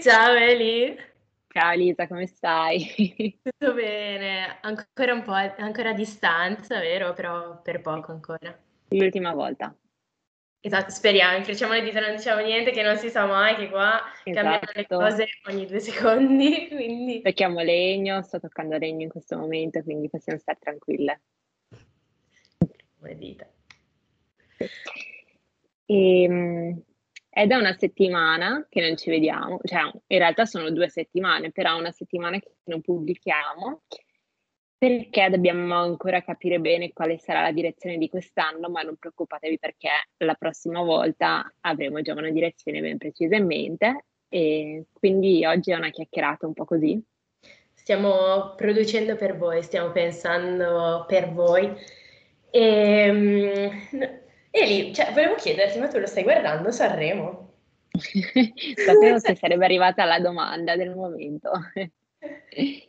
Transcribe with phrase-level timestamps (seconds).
[0.00, 0.96] ciao Eli.
[1.48, 3.38] Ciao Lisa, come stai?
[3.42, 7.12] Tutto bene, ancora un po', ancora a distanza, vero?
[7.14, 8.58] Però per poco ancora.
[8.88, 9.74] L'ultima volta.
[10.60, 14.00] Esatto, speriamo, incrociamo le dita, non diciamo niente, che non si sa mai, che qua
[14.24, 14.98] cambiano le Esatto.
[14.98, 20.38] cose ogni due secondi, quindi Tocchiamo legno, sto toccando legno in questo momento, quindi possiamo
[20.38, 21.20] stare tranquille.
[22.98, 23.48] le dita.
[25.86, 26.75] Ehm,
[27.36, 31.76] è da una settimana che non ci vediamo, cioè in realtà sono due settimane, però
[31.78, 33.82] una settimana che non pubblichiamo
[34.78, 39.90] perché dobbiamo ancora capire bene quale sarà la direzione di quest'anno, ma non preoccupatevi perché
[40.16, 45.76] la prossima volta avremo già una direzione ben precisa in mente e quindi oggi è
[45.76, 46.98] una chiacchierata un po' così.
[47.74, 51.70] Stiamo producendo per voi, stiamo pensando per voi.
[52.48, 54.24] E,
[54.58, 57.52] Eli, cioè, volevo chiederti, ma tu lo stai guardando Sanremo?
[57.92, 61.50] Sapevo che sarebbe arrivata la domanda del momento.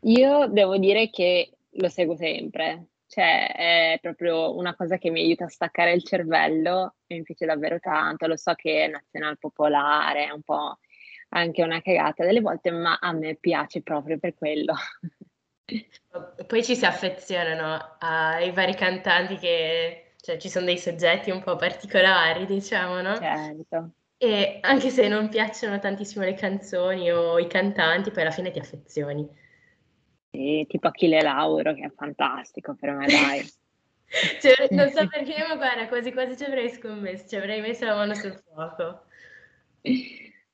[0.00, 5.44] Io devo dire che lo seguo sempre, cioè è proprio una cosa che mi aiuta
[5.44, 8.26] a staccare il cervello e mi piace davvero tanto.
[8.26, 10.78] Lo so che è nazionale popolare, è un po'
[11.28, 14.74] anche una cagata delle volte, ma a me piace proprio per quello.
[16.46, 21.54] Poi ci si affezionano ai vari cantanti che, cioè ci sono dei soggetti un po'
[21.56, 23.14] particolari, diciamo, no?
[23.16, 23.90] Certo.
[24.16, 28.58] E anche se non piacciono tantissimo le canzoni o i cantanti, poi alla fine ti
[28.58, 29.28] affezioni.
[30.30, 33.44] Sì, tipo Achille Lauro, che è fantastico per me, dai.
[34.40, 37.94] Cioè, non so perché, ma guarda, quasi quasi ci avrei scommesso, ci avrei messo la
[37.94, 39.04] mano sul fuoco.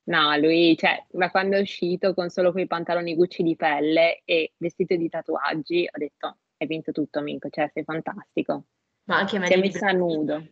[0.02, 4.52] No, lui, cioè, da quando è uscito con solo quei pantaloni Gucci di pelle e
[4.56, 8.64] vestito di tatuaggi, ho detto, hai vinto tutto, amico, cioè, sei fantastico.
[9.04, 10.46] Ma anche Si è messa a nudo.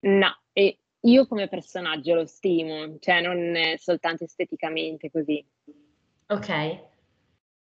[0.00, 5.44] No, e io come personaggio lo stimo, cioè non soltanto esteticamente così.
[6.26, 6.86] Ok.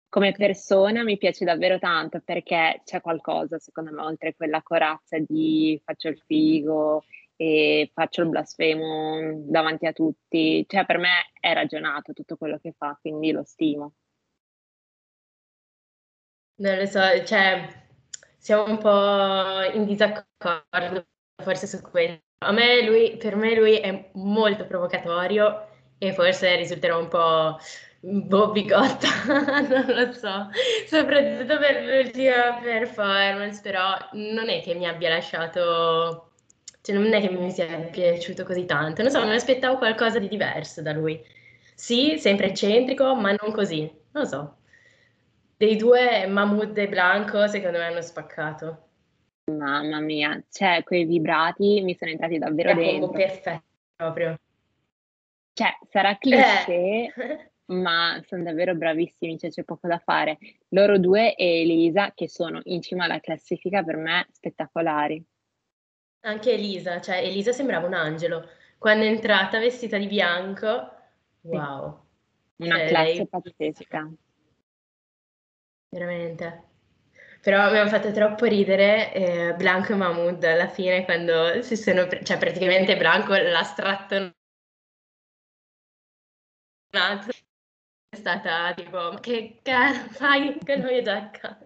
[0.09, 5.81] Come persona mi piace davvero tanto perché c'è qualcosa, secondo me, oltre quella corazza di
[5.85, 7.05] faccio il figo
[7.37, 10.67] e faccio il blasfemo davanti a tutti.
[10.69, 13.95] Cioè, per me è ragionato tutto quello che fa, quindi lo stimo.
[16.57, 17.89] Non lo so, cioè,
[18.41, 21.07] siamo un po' in disaccordo
[21.43, 22.23] forse su questo.
[22.43, 25.69] A me lui, per me lui è molto provocatorio
[25.99, 27.59] e forse risulterà un po'
[28.01, 29.09] boh, bigotta,
[29.69, 30.49] non lo so,
[30.87, 36.33] soprattutto per l'ultima performance, però non è che mi abbia lasciato,
[36.81, 40.29] cioè non è che mi sia piaciuto così tanto, non so, mi aspettavo qualcosa di
[40.29, 41.23] diverso da lui.
[41.75, 43.81] Sì, sempre eccentrico, ma non così,
[44.13, 44.57] non lo so.
[45.61, 48.89] Dei due, Mahmood e Blanco, secondo me hanno spaccato.
[49.53, 53.11] Mamma mia, cioè, quei vibrati mi sono entrati davvero combo dentro.
[53.11, 53.63] perfetta
[53.95, 54.39] proprio.
[55.53, 57.51] Cioè, sarà cliché, Eh.
[57.75, 60.39] ma sono davvero bravissimi, cioè c'è poco da fare.
[60.69, 65.23] Loro due e Elisa, che sono in cima alla classifica, per me spettacolari.
[66.21, 68.49] Anche Elisa, cioè Elisa sembrava un angelo.
[68.79, 70.91] Quando è entrata vestita di bianco,
[71.43, 72.03] wow.
[72.57, 74.11] Una Cioè, classe lei pazzesca.
[75.91, 76.69] Veramente.
[77.43, 82.07] Però mi ha fatto troppo ridere eh, Blanco e Mahmood alla fine quando si sono,
[82.07, 84.35] pre- cioè praticamente Blanco l'ha strattonato.
[88.11, 91.59] È stata tipo, ma che cazzo fai con mia giacca?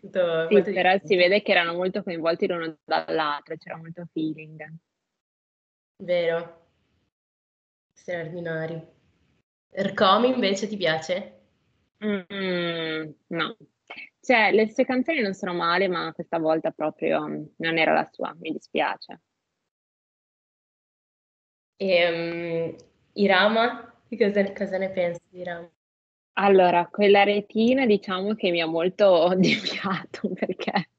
[0.00, 1.16] Tutto Sì, però si divertente.
[1.16, 4.66] vede che erano molto coinvolti l'uno dall'altro, c'era molto feeling.
[6.00, 6.38] Vero,
[7.92, 8.94] straordinario.
[9.72, 11.37] Rcomi invece ti piace?
[12.04, 13.56] Mm, no,
[14.20, 18.08] cioè le sue canzoni non sono male, ma questa volta proprio mm, non era la
[18.12, 19.20] sua, mi dispiace.
[21.76, 22.76] E, um,
[23.14, 23.92] Irama?
[24.08, 25.70] Di Cosa, cosa ne pensi di Irama?
[26.34, 30.90] Allora, quella retina diciamo che mi ha molto deviato perché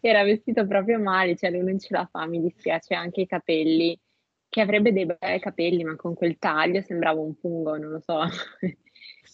[0.00, 3.98] era vestito proprio male, cioè lui non ce la fa, mi dispiace anche i capelli,
[4.48, 8.20] che avrebbe dei bei capelli, ma con quel taglio sembrava un fungo, non lo so,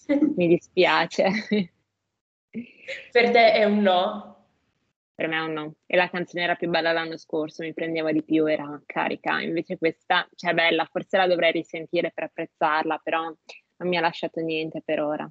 [0.36, 1.30] mi dispiace.
[3.12, 4.36] Per te è un no?
[5.14, 5.74] Per me è un no.
[5.86, 9.40] E la canzone era più bella l'anno scorso, mi prendeva di più, era carica.
[9.40, 14.40] Invece questa, cioè bella, forse la dovrei risentire per apprezzarla, però non mi ha lasciato
[14.40, 15.30] niente per ora.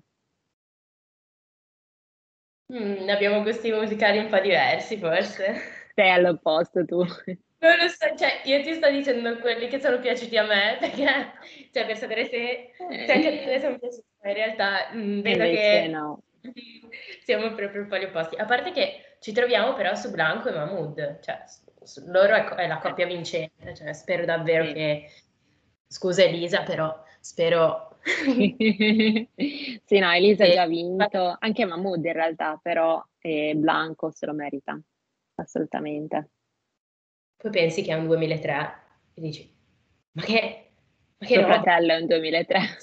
[2.73, 5.53] Mm, abbiamo gusti musicali un po' diversi, forse.
[5.95, 7.03] Sei all'opposto tu.
[7.59, 11.05] Non lo so, cioè io ti sto dicendo quelli che sono piaciuti a me, perché,
[11.71, 12.71] cioè per sapere se,
[13.05, 16.21] se anche a te sono piaciuti, in realtà mm, vedo che no.
[17.23, 18.35] siamo proprio un po' gli opposti.
[18.35, 21.43] A parte che ci troviamo però su Blanco e Mahmood, cioè
[22.05, 24.73] loro è, co- è la coppia vincente, cioè spero davvero Sì.
[24.73, 25.09] che
[25.87, 27.97] Scusa Elisa, però spero...
[28.03, 29.27] sì,
[29.99, 34.79] no, Elisa ha già vinto, anche Mahmood in realtà, però eh, Blanco se lo merita,
[35.35, 36.29] assolutamente.
[37.47, 38.79] Poi pensi che è un 2003
[39.13, 39.55] e dici,
[40.11, 40.71] ma che...
[41.17, 42.77] Ma che Suo fratello è un 2003.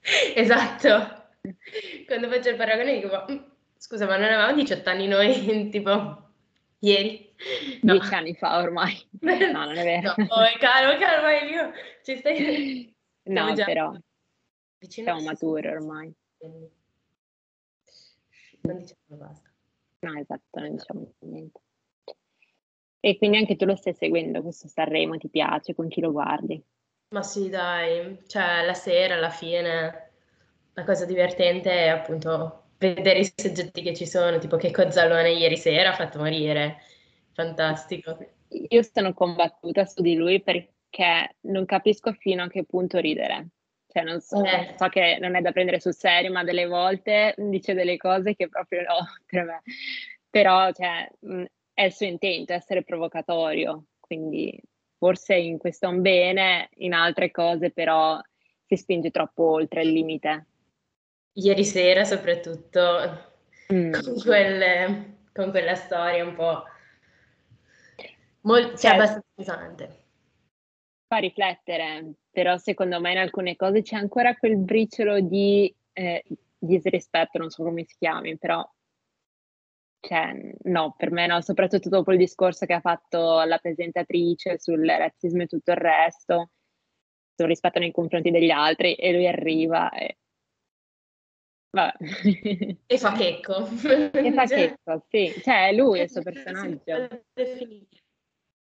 [0.34, 1.26] esatto.
[2.06, 3.36] Quando faccio il paragone dico, mm,
[3.76, 6.30] scusa, ma non avevamo 18 anni noi, tipo,
[6.78, 7.30] ieri?
[7.82, 7.92] No.
[7.92, 8.96] Dieci anni fa ormai.
[9.20, 10.14] No, non è vero.
[10.16, 11.72] No, oh, calma, calma, Elio.
[12.02, 12.96] Ci stai...
[13.24, 13.66] No, già...
[13.66, 13.94] però
[14.78, 16.12] siamo maturi ormai.
[18.62, 19.50] Non diciamo basta.
[20.00, 21.60] No, esatto, non diciamo niente.
[23.04, 25.74] E quindi anche tu lo stai seguendo questo Sanremo, ti piace?
[25.74, 26.62] Con chi lo guardi?
[27.08, 30.10] Ma sì, dai, cioè la sera alla fine
[30.74, 35.56] la cosa divertente è appunto vedere i soggetti che ci sono, tipo che Cozzalone ieri
[35.56, 36.78] sera ha fatto morire,
[37.32, 38.16] fantastico.
[38.68, 43.48] Io sono combattuta su di lui perché non capisco fino a che punto ridere.
[43.88, 44.76] Cioè, non so, eh.
[44.78, 48.48] so che non è da prendere sul serio, ma delle volte dice delle cose che
[48.48, 49.62] proprio no, per me.
[50.30, 51.10] Però, cioè,
[51.82, 54.58] è il suo intento, essere provocatorio, quindi
[54.96, 58.20] forse in questo è un bene, in altre cose però
[58.64, 60.46] si spinge troppo oltre il limite.
[61.32, 63.32] Ieri sera soprattutto,
[63.72, 63.92] mm.
[63.92, 66.64] con, quelle, con, quella storia un po'...
[68.42, 70.04] Molto, cioè, cioè, abbastanza pesante.
[71.08, 76.24] Fa riflettere, però secondo me in alcune cose c'è ancora quel briciolo di eh,
[76.58, 78.64] disrispetto, non so come si chiami, però
[80.04, 80.34] cioè,
[80.64, 85.42] no, per me no, soprattutto dopo il discorso che ha fatto la presentatrice sul razzismo
[85.42, 86.50] e tutto il resto,
[87.36, 90.16] sul rispetto nei confronti degli altri, e lui arriva e...
[91.70, 91.92] Vabbè.
[92.86, 93.64] E fa checco.
[93.68, 95.32] E fa cioè, checco, sì.
[95.40, 97.22] Cioè, è lui il suo personaggio.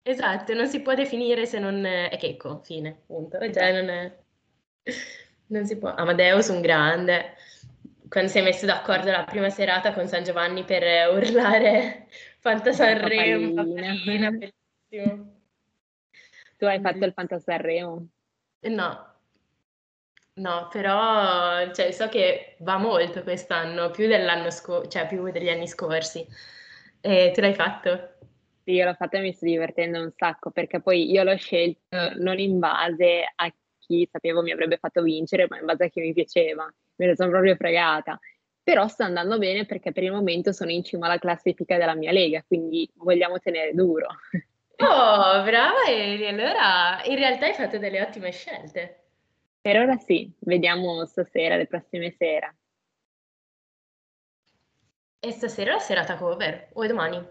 [0.08, 3.40] Esatto, non si può definire se non è checco, fine, punto.
[3.40, 4.18] Cioè, non è...
[5.48, 5.94] Non si può.
[5.94, 7.36] Amadeus un grande
[8.10, 12.07] quando si è messo d'accordo la prima serata con San Giovanni per urlare
[12.40, 15.34] Fanta Sanremo, papalina, bellissimo.
[16.57, 18.07] Tu hai fatto il Fanta Sanremo?
[18.62, 19.13] No,
[20.34, 25.68] no, però cioè, so che va molto quest'anno, più dell'anno scorso, cioè più degli anni
[25.68, 26.25] scorsi.
[27.01, 28.13] E tu l'hai fatto?
[28.63, 32.13] Sì, io l'ho fatto e mi sto divertendo un sacco perché poi io l'ho scelto
[32.18, 36.00] non in base a chi sapevo mi avrebbe fatto vincere, ma in base a chi
[36.00, 38.19] mi piaceva me ne sono proprio fregata.
[38.63, 42.12] Però sta andando bene perché per il momento sono in cima alla classifica della mia
[42.12, 44.07] lega, quindi vogliamo tenere duro.
[44.77, 49.03] Oh, brava Eri, allora in realtà hai fatto delle ottime scelte.
[49.62, 52.57] Per ora sì, vediamo stasera, le prossime sere.
[55.19, 57.25] E stasera la serata cover o è domani?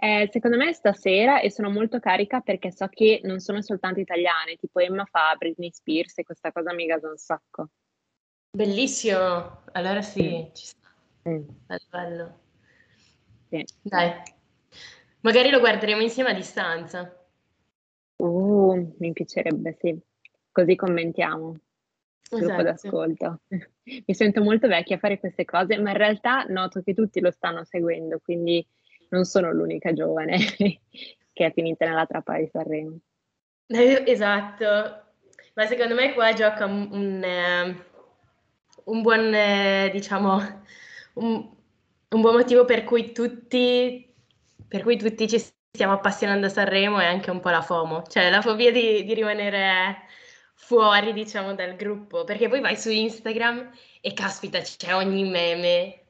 [0.00, 4.00] Eh, secondo me è stasera e sono molto carica perché so che non sono soltanto
[4.00, 7.68] italiane, tipo Emma fa Britney Spears e questa cosa mi gasa un sacco.
[8.58, 10.88] Bellissimo, allora sì, ci sta.
[11.28, 11.44] Mm.
[11.64, 12.38] Bello, bello.
[13.48, 13.64] Sì.
[13.82, 14.10] Dai,
[15.20, 17.24] magari lo guarderemo insieme a distanza.
[18.16, 19.96] Uh, mi piacerebbe, sì.
[20.50, 21.56] Così commentiamo.
[22.20, 22.44] Esatto.
[22.46, 23.40] Gruppo d'ascolto.
[24.04, 27.30] mi sento molto vecchia a fare queste cose, ma in realtà noto che tutti lo
[27.30, 28.66] stanno seguendo, quindi
[29.10, 30.80] non sono l'unica giovane che
[31.32, 32.98] è finita nella trappola di Sanremo.
[33.68, 34.64] Esatto,
[35.54, 37.86] ma secondo me qua gioca un, un, eh,
[38.88, 40.36] un buon, eh, diciamo,
[41.14, 41.48] un,
[42.08, 44.12] un, buon motivo per cui tutti,
[44.66, 45.38] per cui tutti ci
[45.70, 49.14] stiamo appassionando a Sanremo è anche un po' la FOMO, cioè la fobia di, di
[49.14, 50.06] rimanere
[50.54, 56.02] fuori, diciamo, dal gruppo, perché poi vai su Instagram e caspita, c'è ogni meme,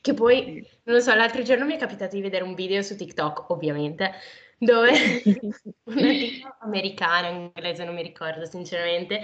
[0.00, 2.96] che poi, non lo so, l'altro giorno mi è capitato di vedere un video su
[2.96, 4.12] TikTok, ovviamente,
[4.58, 4.90] dove
[5.84, 9.20] una TikTok americana, inglese, non mi ricordo sinceramente,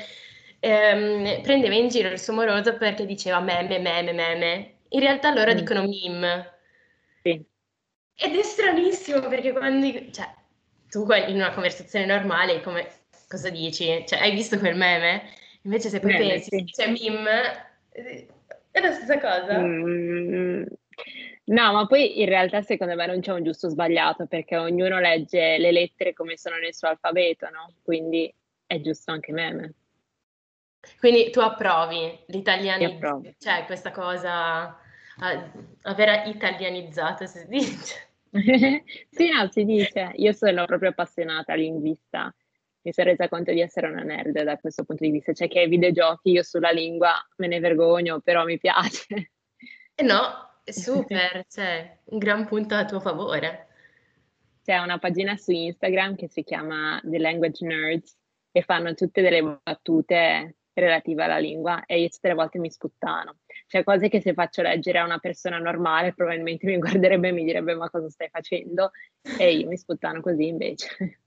[0.63, 4.75] ehm, prendeva in giro il suo moroso perché diceva meme, meme, meme.
[4.91, 5.57] In realtà loro mm.
[5.57, 6.59] dicono meme.
[7.23, 7.45] Sì.
[8.15, 9.87] Ed è stranissimo perché quando...
[10.11, 10.35] Cioè,
[10.89, 12.89] tu in una conversazione normale come...
[13.29, 14.05] Cosa dici?
[14.07, 15.23] Cioè, hai visto quel meme?
[15.63, 16.65] Invece se poi meme, pensi, sì.
[16.65, 17.77] c'è meme,
[18.71, 19.59] è la stessa cosa.
[19.59, 20.65] Mm,
[21.45, 25.01] no, ma poi in realtà secondo me non c'è un giusto o sbagliato perché ognuno
[25.01, 27.75] legge le lettere come sono nel suo alfabeto, no?
[27.83, 28.33] Quindi
[28.67, 29.75] è giusto anche meme.
[30.99, 34.77] Quindi tu approvi l'italianizzazione, cioè questa cosa,
[35.83, 38.11] aver italianizzato si dice?
[39.11, 40.13] sì, no, si dice.
[40.15, 42.35] Io sono proprio appassionata linguista.
[42.85, 45.33] Mi sono resa conto di essere una nerd da questo punto di vista.
[45.33, 49.07] Cioè che ai videogiochi io sulla lingua me ne vergogno, però mi piace.
[49.95, 53.67] Eh no, super, cioè, un gran punto a tuo favore.
[54.65, 58.17] C'è una pagina su Instagram che si chiama The Language Nerds
[58.53, 63.39] e fanno tutte delle battute relative alla lingua e io tutte le volte mi sputtano.
[63.67, 67.45] Cioè cose che se faccio leggere a una persona normale probabilmente mi guarderebbe e mi
[67.45, 68.91] direbbe ma cosa stai facendo?
[69.39, 71.19] E io mi sputtano così invece.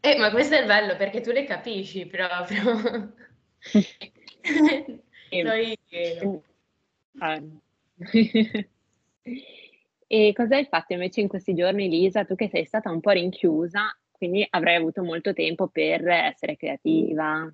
[0.00, 3.12] Eh, ma questo è il bello perché tu le capisci proprio.
[5.42, 5.76] Noi...
[7.18, 7.42] Ah.
[10.06, 12.24] e cosa hai fatto invece in questi giorni, Lisa?
[12.24, 17.52] Tu che sei stata un po' rinchiusa, quindi avrai avuto molto tempo per essere creativa.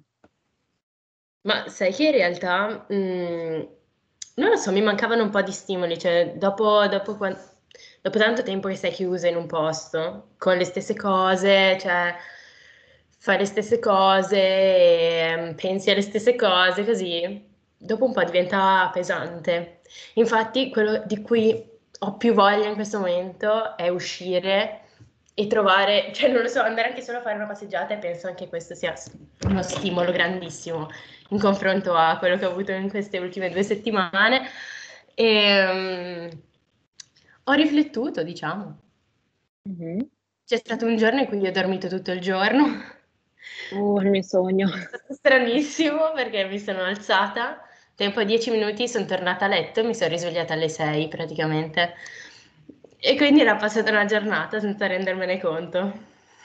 [1.45, 3.69] Ma sai che in realtà, mh,
[4.37, 7.13] non lo so, mi mancavano un po' di stimoli, cioè dopo, dopo,
[8.01, 12.15] dopo tanto tempo che stai chiusa in un posto, con le stesse cose, cioè
[13.19, 17.47] fai le stesse cose, ehm, pensi alle stesse cose, così,
[17.77, 19.81] dopo un po' diventa pesante.
[20.15, 24.81] Infatti, quello di cui ho più voglia in questo momento è uscire
[25.35, 28.29] e trovare, cioè non lo so, andare anche solo a fare una passeggiata e penso
[28.29, 28.95] anche questo sia
[29.47, 30.89] uno stimolo grandissimo
[31.31, 34.49] in confronto a quello che ho avuto in queste ultime due settimane.
[35.15, 36.43] E, um,
[37.45, 38.79] ho riflettuto, diciamo.
[39.69, 40.01] Mm-hmm.
[40.47, 42.65] C'è stato un giorno in cui ho dormito tutto il giorno.
[43.73, 44.69] Oh, il mio sogno.
[44.73, 47.63] È stato stranissimo perché mi sono alzata,
[47.95, 51.95] tempo dieci minuti, sono tornata a letto e mi sono risvegliata alle sei praticamente.
[52.99, 55.93] E quindi era passata una giornata senza rendermene conto.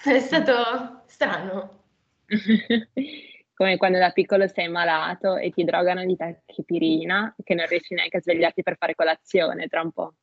[0.04, 1.84] È stato strano.
[3.60, 8.16] Come quando da piccolo sei malato e ti drogano di tachipirina, che non riesci neanche
[8.16, 10.14] a svegliarti per fare colazione tra un po',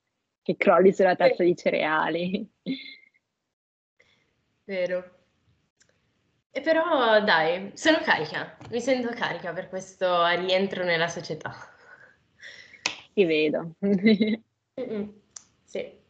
[0.40, 2.50] che crolli sulla tazza di cereali.
[4.64, 5.18] Vero.
[6.50, 11.54] E però dai, sono carica, mi sento carica per questo rientro nella società.
[13.12, 13.74] Ti vedo.
[15.62, 16.04] sì.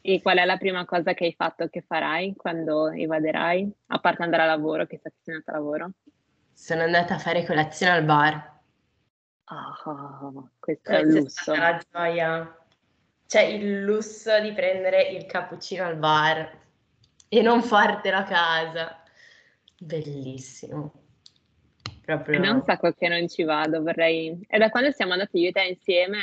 [0.00, 3.70] E qual è la prima cosa che hai fatto che farai quando evaderai?
[3.88, 5.90] A parte andare a lavoro, che sei andata a lavoro?
[6.60, 8.60] Sono andata a fare colazione al bar.
[9.46, 11.54] Oh, questo è un lusso.
[11.54, 12.66] La gioia.
[13.26, 16.60] C'è il lusso di prendere il cappuccino al bar
[17.28, 19.02] e non fartelo a casa.
[19.78, 20.92] Bellissimo.
[22.02, 22.38] Proprio...
[22.38, 24.38] È da un sacco che non ci vado, vorrei...
[24.46, 26.18] È da quando siamo andati io e te insieme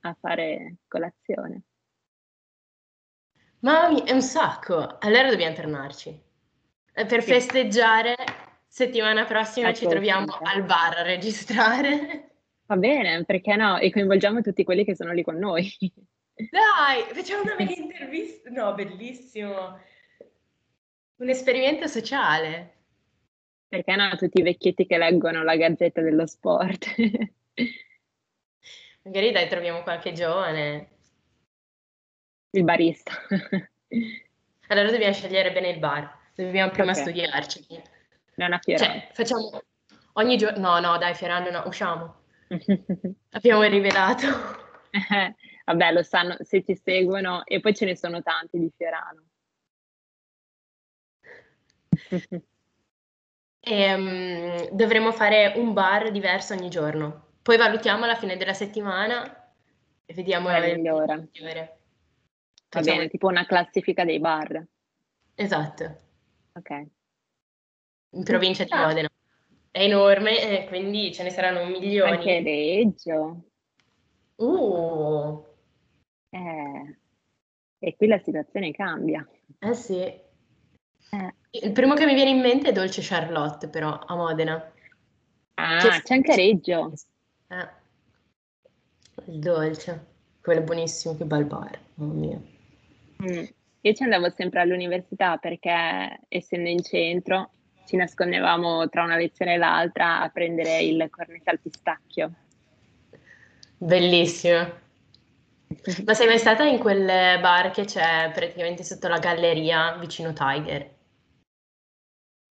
[0.00, 1.62] a fare colazione.
[3.60, 4.98] Mamma mia, è un sacco.
[4.98, 6.22] Allora dobbiamo tornarci.
[6.92, 7.32] Per sì.
[7.32, 8.14] festeggiare,
[8.78, 12.30] settimana prossima ci troviamo al bar a registrare.
[12.66, 13.76] Va bene, perché no?
[13.78, 15.68] E coinvolgiamo tutti quelli che sono lì con noi.
[16.32, 18.50] Dai, facciamo una mega intervista.
[18.50, 19.80] No, bellissimo.
[21.16, 22.74] Un esperimento sociale.
[23.66, 24.10] Perché no?
[24.16, 26.94] Tutti i vecchietti che leggono la gazzetta dello sport.
[29.02, 30.90] Magari dai, troviamo qualche giovane
[32.50, 33.12] il barista.
[34.68, 37.02] allora dobbiamo scegliere bene il bar, dobbiamo prima okay.
[37.02, 37.96] studiarci.
[38.38, 38.92] Non a Fiorano.
[38.92, 39.62] Cioè, facciamo
[40.14, 40.58] ogni giorno...
[40.58, 42.22] No, no, dai, Fiorano no, usciamo.
[43.30, 44.26] Abbiamo rivelato.
[44.90, 45.34] Eh,
[45.66, 49.22] vabbè, lo sanno se ci seguono e poi ce ne sono tanti di Fiorano.
[53.60, 57.26] e, um, dovremo fare un bar diverso ogni giorno.
[57.42, 59.52] Poi valutiamo alla fine della settimana
[60.06, 61.28] e vediamo la migliore.
[62.70, 64.64] Va bene, tipo una classifica dei bar.
[65.34, 65.96] Esatto.
[66.52, 66.86] Ok.
[68.10, 68.86] In provincia di ah.
[68.86, 69.08] Modena.
[69.70, 72.10] È enorme, eh, quindi ce ne saranno milioni.
[72.10, 73.44] Anche Reggio.
[74.36, 75.44] Uh.
[76.30, 76.96] Eh.
[77.78, 79.26] E qui la situazione cambia.
[79.58, 80.00] Eh sì.
[80.00, 81.34] Eh.
[81.50, 84.72] Il primo che mi viene in mente è Dolce Charlotte, però, a Modena.
[85.54, 86.02] Ah, che...
[86.02, 86.92] c'è anche Reggio.
[87.48, 87.68] Eh.
[89.26, 90.06] Il dolce.
[90.40, 91.78] Quello buonissimo, che bel bar.
[91.94, 92.40] Mamma mia.
[93.22, 93.44] Mm.
[93.80, 97.50] Io ci andavo sempre all'università perché essendo in centro
[97.88, 102.32] ci nascondevamo tra una lezione e l'altra a prendere il cornetto al pistacchio.
[103.78, 104.86] Bellissimo.
[106.04, 107.06] Ma sei mai stata in quel
[107.40, 110.96] bar che c'è praticamente sotto la galleria vicino Tiger?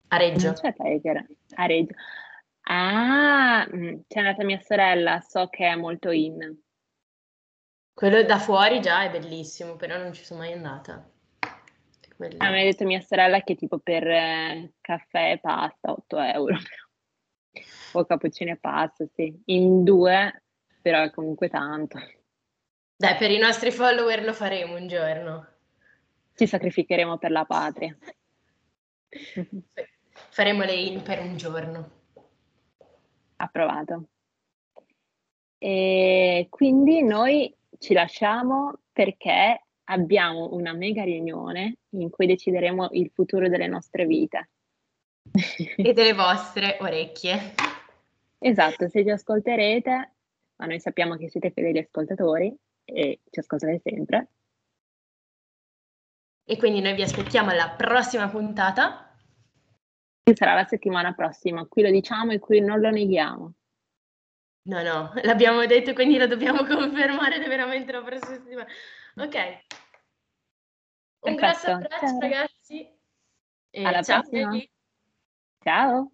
[0.08, 0.46] A Reggio?
[0.46, 1.94] Non c'è Tiger, a Reggio.
[2.62, 6.36] Ah, mm, c'è andata mia sorella, so che è molto in.
[7.94, 11.08] Quello da fuori già è bellissimo, però non ci sono mai andata.
[12.18, 12.34] Quello...
[12.38, 16.56] Ah, mi ha detto mia sorella che tipo per eh, caffè e pasta 8 euro.
[17.92, 19.40] o cappuccino e pasta, sì.
[19.44, 20.42] In due,
[20.82, 21.96] però è comunque tanto.
[22.96, 25.46] Dai, per i nostri follower lo faremo un giorno.
[26.34, 27.96] Ci sacrificheremo per la patria.
[30.10, 31.90] Faremo le in per un giorno.
[33.36, 34.08] Approvato.
[35.56, 43.48] E quindi noi ci lasciamo perché abbiamo una mega riunione in cui decideremo il futuro
[43.48, 44.50] delle nostre vite.
[45.76, 47.54] e delle vostre orecchie.
[48.38, 50.12] Esatto, se ci ascolterete,
[50.56, 52.54] ma noi sappiamo che siete fedeli ascoltatori
[52.84, 54.28] e ci ascoltate sempre.
[56.44, 59.04] E quindi noi vi aspettiamo alla prossima puntata.
[60.22, 63.54] Che sarà la settimana prossima, qui lo diciamo e qui non lo neghiamo.
[64.68, 68.68] No, no, l'abbiamo detto, quindi lo dobbiamo confermare è veramente la prossima settimana.
[69.18, 69.34] Ok.
[71.20, 71.36] Un Perfetto.
[71.36, 72.18] grosso abbraccio Ciao.
[72.20, 72.98] ragazzi.
[73.70, 74.20] E Alla ciao.
[74.22, 74.50] prossima.
[74.50, 74.70] Nelly.
[75.62, 76.12] Ciao!